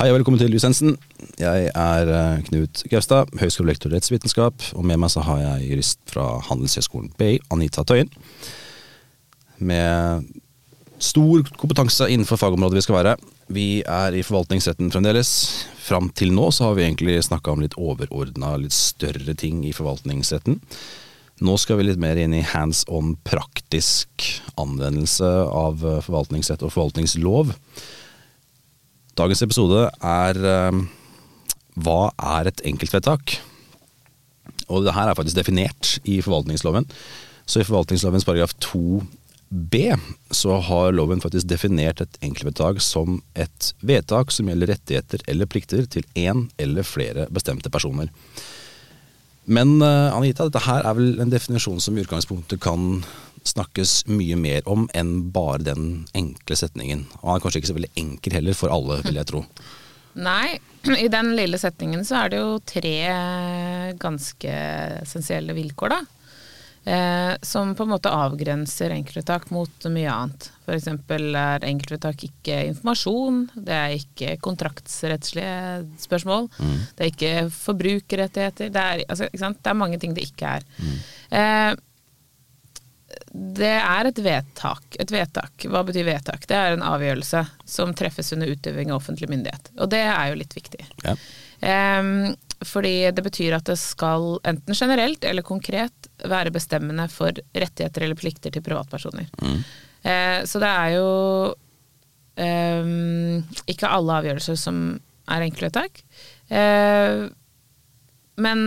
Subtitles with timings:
[0.00, 0.94] Hei og velkommen til Lisensen.
[1.36, 4.62] Jeg er eh, Knut Gaustad, høyskolelektor i rettsvitenskap.
[4.72, 8.08] Og med meg så har jeg jurist fra Handelshøyskolen BI, Anita Tøyen.
[9.60, 10.24] Med
[11.04, 13.14] stor kompetanse innenfor fagområdet vi skal være.
[13.52, 15.34] Vi er i forvaltningsretten fremdeles.
[15.84, 19.76] Fram til nå så har vi egentlig snakka om litt overordna, litt større ting i
[19.76, 20.62] forvaltningsretten.
[21.44, 26.72] Nå skal vi litt mer inn i hands on praktisk anvendelse av eh, forvaltningsrett og
[26.72, 27.58] forvaltningslov.
[29.18, 30.82] Dagens episode er eh,
[31.80, 32.00] Hva
[32.36, 33.38] er et enkeltvedtak?
[34.70, 36.86] Og det her er faktisk definert i forvaltningsloven.
[37.46, 39.80] Så i forvaltningslovens paragraf 2b
[40.30, 45.88] så har loven faktisk definert et enkeltvedtak som et vedtak som gjelder rettigheter eller plikter
[45.90, 48.12] til én eller flere bestemte personer.
[49.50, 53.00] Men uh, Anita, dette her er vel en definisjon som i utgangspunktet kan
[53.46, 57.06] snakkes mye mer om enn bare den enkle setningen.
[57.20, 59.44] Og han er kanskje ikke så veldig enkel heller for alle, vil jeg tro.
[60.30, 60.58] Nei,
[60.98, 62.96] i den lille setningen så er det jo tre
[64.00, 64.56] ganske
[65.04, 66.00] essensielle vilkår, da.
[66.84, 70.46] Eh, som på en måte avgrenser enkeltvedtak mot mye annet.
[70.64, 70.86] F.eks.
[70.88, 76.78] er enkeltvedtak ikke informasjon, det er ikke kontraktsrettslige spørsmål, mm.
[76.96, 78.72] det er ikke forbrukerrettigheter.
[78.72, 80.66] Det er, altså, det er, mange ting det ikke er.
[80.80, 80.96] Mm.
[81.36, 81.70] Eh,
[83.30, 84.96] det er et vedtak.
[85.02, 85.66] Et vedtak.
[85.70, 86.46] Hva betyr vedtak?
[86.50, 89.70] Det er en avgjørelse som treffes under utøving av offentlig myndighet.
[89.78, 90.82] Og det er jo litt viktig.
[91.04, 91.14] Ja.
[91.60, 92.32] Um,
[92.64, 98.18] fordi det betyr at det skal enten generelt eller konkret være bestemmende for rettigheter eller
[98.18, 99.28] plikter til privatpersoner.
[99.40, 99.60] Mm.
[100.04, 101.08] Uh, så det er jo
[102.40, 103.40] um,
[103.70, 104.82] ikke alle avgjørelser som
[105.30, 106.02] er enkeltvedtak.
[106.50, 107.28] Uh,
[108.40, 108.60] men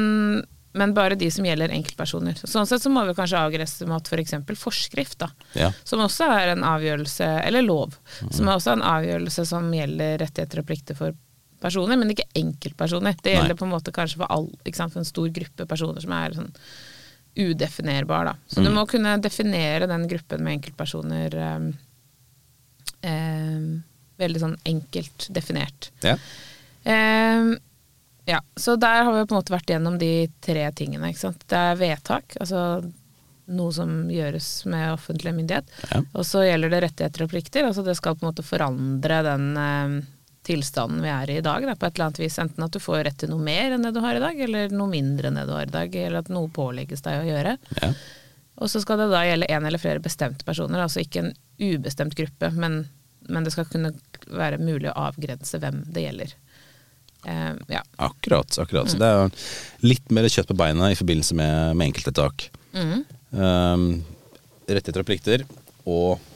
[0.73, 2.39] men bare de som gjelder enkeltpersoner.
[2.49, 4.33] Sånn sett så må vi kanskje avgrense mot f.eks.
[4.47, 5.29] For forskrift, da.
[5.57, 5.69] Ja.
[5.85, 8.31] Som også er en avgjørelse, eller lov, mm.
[8.33, 11.13] som er også en avgjørelse som gjelder rettigheter og plikter for
[11.63, 13.15] personer, men ikke enkeltpersoner.
[13.21, 13.59] Det gjelder Nei.
[13.59, 16.51] på en måte kanskje for, all, for en stor gruppe personer som er sånn
[17.33, 18.33] udefinerbar, da.
[18.47, 18.67] Så mm.
[18.67, 21.69] du må kunne definere den gruppen med enkeltpersoner um,
[23.01, 23.69] um,
[24.21, 25.89] veldig sånn enkelt definert.
[26.05, 26.17] Ja.
[26.83, 27.55] Um,
[28.25, 31.11] ja, så der har vi på en måte vært gjennom de tre tingene.
[31.11, 31.43] ikke sant?
[31.49, 32.83] Det er vedtak, altså
[33.51, 35.71] noe som gjøres med offentlig myndighet.
[35.91, 36.01] Ja.
[36.13, 37.67] Og så gjelder det rettigheter og plikter.
[37.67, 39.97] altså Det skal på en måte forandre den eh,
[40.47, 42.39] tilstanden vi er i i dag, da, på et eller annet vis.
[42.39, 44.71] Enten at du får rett til noe mer enn det du har i dag, eller
[44.71, 45.95] noe mindre enn det du har i dag.
[45.95, 47.57] Eller at noe pålegges deg å gjøre.
[47.81, 47.91] Ja.
[48.63, 52.15] Og så skal det da gjelde én eller flere bestemte personer, altså ikke en ubestemt
[52.15, 52.83] gruppe, men,
[53.27, 53.95] men det skal kunne
[54.29, 56.35] være mulig å avgrense hvem det gjelder.
[57.27, 57.81] Uh, ja.
[57.95, 58.59] Akkurat.
[58.59, 58.89] akkurat.
[58.89, 58.93] Mm.
[58.93, 62.49] Så det er litt mer kjøtt på beina i forbindelse med, med enkeltvedtak.
[62.75, 63.03] Mm.
[63.33, 63.87] Um,
[64.67, 65.45] rettigheter og plikter
[65.89, 66.29] og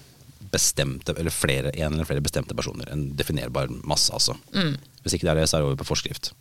[0.52, 2.88] bestemte, eller flere, en eller flere bestemte personer.
[2.94, 4.38] En definerbar masse, altså.
[4.56, 4.78] Mm.
[5.04, 6.32] Hvis ikke det er det, så er det over på forskrift.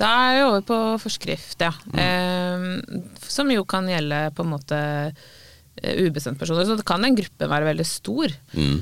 [0.00, 1.72] Da er det over på forskrift, ja.
[1.96, 5.40] Um, som jo kan gjelde på en måte ubestemte
[5.82, 6.64] ubestemt personer.
[6.64, 8.32] Så det kan en gruppe være veldig stor.
[8.54, 8.76] Mm.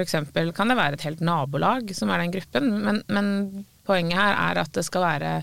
[0.00, 3.30] Eksempel kan det være et helt nabolag som er den gruppen, men, men
[3.88, 5.34] Poenget her er at det skal være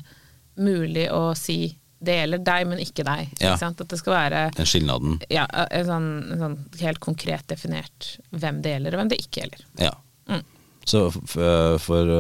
[0.58, 3.32] mulig å si det gjelder deg, men ikke deg.
[3.42, 3.56] Ja.
[3.56, 5.18] Ikke at det skal være Den skilnaden.
[5.34, 9.42] Ja, en sånn, en sånn, helt konkret definert hvem det gjelder, og hvem det ikke
[9.42, 9.64] gjelder.
[9.82, 9.96] Ja.
[10.30, 10.44] Mm.
[10.88, 12.12] Så for, for,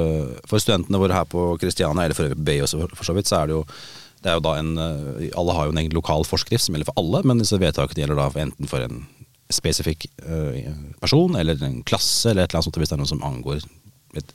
[0.50, 3.30] for, studentene våre her på Kristiania, eller for øvrig på BI også for så vidt,
[3.30, 3.64] så er det jo
[4.26, 4.72] det er jo da en,
[5.38, 8.18] Alle har jo en egen lokal forskrift som gjelder for alle, men disse vedtakene gjelder
[8.18, 9.06] da enten for en
[9.54, 10.08] spesifikk
[11.00, 13.62] person, eller en klasse, eller et eller annet sånt hvis det er noe som angår
[14.18, 14.34] et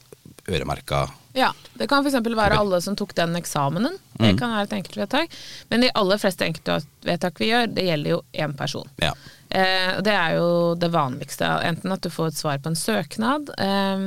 [0.49, 2.19] øremerka Ja, det kan f.eks.
[2.37, 3.95] være alle som tok den eksamenen.
[4.19, 4.41] Det mm.
[4.41, 5.37] kan være et enkeltvedtak.
[5.71, 8.91] Men de aller fleste enkeltvedtak vi gjør, det gjelder jo én person.
[9.01, 9.15] Ja.
[9.49, 10.51] Eh, det er jo
[10.81, 11.49] det vanligste.
[11.69, 13.53] Enten at du får et svar på en søknad.
[13.57, 14.05] Eh,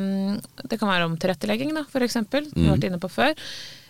[0.63, 2.53] det kan være om tilrettelegging, da, f.eks., som mm.
[2.53, 3.33] vi har vært inne på før.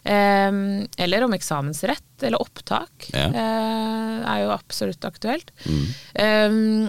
[0.06, 0.60] Eh,
[1.06, 3.10] eller om eksamensrett eller opptak.
[3.12, 3.28] Ja.
[3.28, 5.52] Eh, er jo absolutt aktuelt.
[5.68, 6.88] Mm.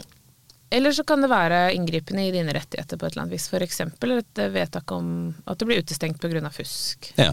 [0.71, 3.49] Eh, eller så kan det være inngripende i dine rettigheter på et eller annet vis.
[3.49, 3.81] F.eks.
[3.81, 6.51] et vedtak om at du blir utestengt pga.
[6.51, 7.13] fusk.
[7.17, 7.33] Ja.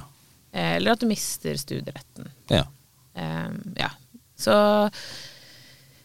[0.51, 2.30] Eller at du mister studieretten.
[2.47, 2.68] Ja.
[3.13, 3.89] Um, ja.
[4.38, 4.53] Så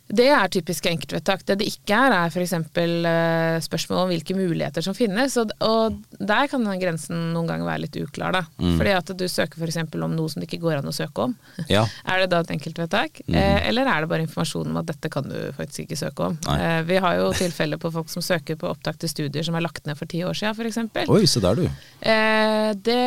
[0.09, 1.43] det er typiske enkeltvedtak.
[1.45, 2.55] Det det ikke er, er f.eks.
[2.57, 5.37] Uh, spørsmål om hvilke muligheter som finnes.
[5.37, 8.33] Og, der kan den grensen noen ganger være litt uklar.
[8.39, 8.43] da.
[8.57, 8.77] Mm.
[8.81, 9.81] Fordi at du søker f.eks.
[9.99, 11.37] om noe som det ikke går an å søke om.
[11.69, 11.83] Ja.
[12.09, 13.21] er det da et enkeltvedtak?
[13.27, 13.35] Mm.
[13.37, 16.39] Eh, eller er det bare informasjon om at dette kan du faktisk ikke søke om?
[16.55, 19.67] Eh, vi har jo tilfeller på folk som søker på opptak til studier som er
[19.67, 21.11] lagt ned for ti år siden f.eks.
[21.13, 21.67] Oi, se der du.
[22.09, 22.99] Eh, det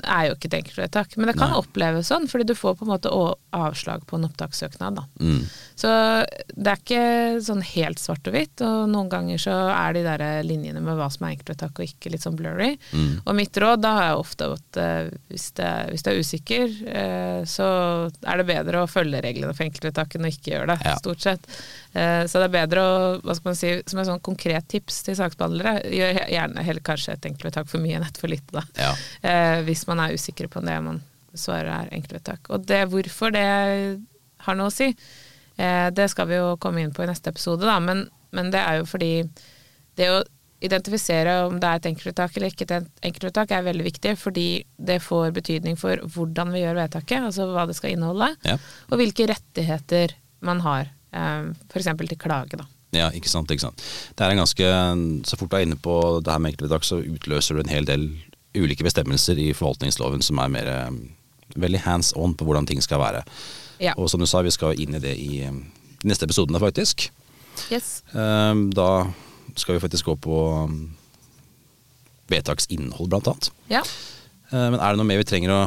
[0.00, 1.16] er jo ikke et enkeltvedtak.
[1.16, 1.60] Men det kan Nei.
[1.60, 5.00] oppleves sånn, fordi du får på en måte avslag på en opptakssøknad.
[5.00, 5.06] Da.
[5.20, 5.42] Mm.
[5.82, 5.90] Så
[6.54, 7.04] det er ikke
[7.42, 11.08] sånn helt svart og hvitt, og noen ganger så er de der linjene med hva
[11.10, 12.68] som er enkeltvedtak og ikke, litt sånn blurry.
[12.92, 13.16] Mm.
[13.24, 16.76] Og mitt råd da har jeg ofte at eh, hvis, det, hvis du er usikker,
[16.92, 17.66] eh, så
[18.22, 20.94] er det bedre å følge reglene for enkeltvedtak enn å ikke gjøre det, Ja.
[21.00, 21.48] stort sett.
[21.98, 25.02] Eh, så det er bedre å, hva skal man si, som et sånn konkret tips
[25.08, 28.62] til saksbehandlere, gjør gjerne heller kanskje et enkeltvedtak for mye enn et for lite, da.
[28.78, 28.92] Ja.
[29.66, 31.02] Hvis man er usikker på det man
[31.34, 32.50] svarer er enkeltvedtak.
[32.52, 33.44] Og det, hvorfor det
[34.46, 34.90] har noe å si,
[35.94, 37.78] det skal vi jo komme inn på i neste episode, da.
[37.82, 39.12] Men, men det er jo fordi
[40.00, 40.22] det å
[40.62, 44.46] identifisere om det er et enkeltvedtak eller ikke et enkeltvedtak, er veldig viktig, fordi
[44.78, 48.58] det får betydning for hvordan vi gjør vedtaket, altså hva det skal inneholde, Ja.
[48.90, 51.90] og hvilke rettigheter man har, eh, f.eks.
[51.98, 52.68] til klage, da.
[52.92, 53.82] Ja, ikke sant, ikke sant.
[54.16, 57.00] Det er en ganske, Så fort du er inne på det her med enkeltvedtak, så
[57.02, 58.10] utløser du en hel del
[58.54, 60.90] ulike bestemmelser i forvaltningsloven som er mer eh,
[61.56, 63.24] veldig hands on på hvordan ting skal være.
[63.82, 63.96] Ja.
[63.98, 65.60] Og som du sa, vi skal inn i det i eh,
[66.02, 67.08] de neste episodene, faktisk.
[67.72, 68.00] Yes.
[68.14, 68.90] Eh, Da
[69.58, 70.76] skal vi faktisk gå på um,
[72.32, 73.50] vedtaksinnhold, blant annet.
[73.68, 73.82] Ja.
[74.52, 75.62] Eh, Men er det noe mer vi trenger å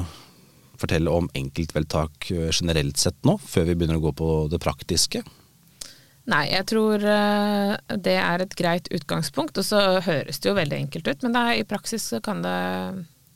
[0.79, 5.21] fortelle om enkeltvedtak eh, generelt sett nå, før vi begynner å gå på det praktiske?
[6.25, 10.79] Nei, jeg tror eh, det er et greit utgangspunkt, og så høres det jo veldig
[10.87, 12.55] enkelt ut, men er, i praksis så kan det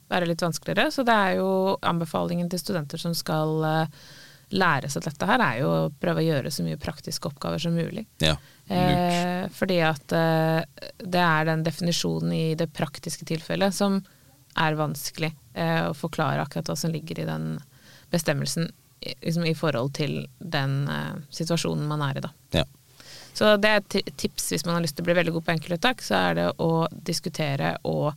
[0.10, 0.90] være litt vanskeligere.
[0.90, 3.62] Så det er jo anbefalingen til studenter som skal
[4.52, 7.76] lære seg dette her, er jo å prøve å gjøre så mye praktiske oppgaver som
[7.78, 8.06] mulig.
[8.24, 8.36] Ja.
[8.70, 10.64] Eh, fordi at eh,
[11.06, 14.00] det er den definisjonen i det praktiske tilfellet som
[14.58, 17.60] er vanskelig eh, å forklare akkurat hva som ligger i den
[18.10, 18.72] bestemmelsen
[19.06, 22.32] i- liksom i forhold til den eh, situasjonen man er i, da.
[22.58, 22.66] Ja.
[23.38, 25.54] Så det er et tips hvis man har lyst til å bli veldig god på
[25.54, 28.10] enkeltuttak, så er det å diskutere og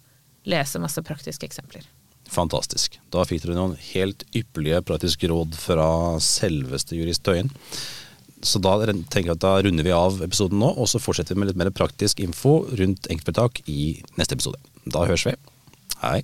[0.48, 1.84] lese masse praktiske eksempler.
[2.32, 2.96] Fantastisk.
[3.12, 5.88] Da fikk dere noen helt ypperlige praktiske råd fra
[6.24, 7.52] selveste jurist Tøyen.
[8.42, 11.42] Så da tenker jeg at da runder vi av episoden nå, og så fortsetter vi
[11.42, 14.58] med litt mer praktisk info rundt enkeltvedtak i neste episode.
[14.82, 15.36] Da høres vi.
[16.02, 16.22] Hei.